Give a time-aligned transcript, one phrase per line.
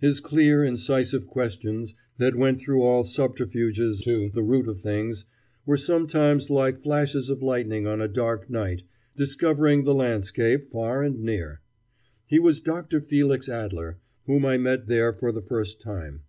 [0.00, 5.26] His clear, incisive questions, that went through all subterfuges to the root of things,
[5.66, 8.84] were sometimes like flashes of lightning on a dark night
[9.16, 11.60] discovering the landscape far and near.
[12.24, 13.02] He was Dr.
[13.02, 16.22] Felix Adler, whom I met there for the first time.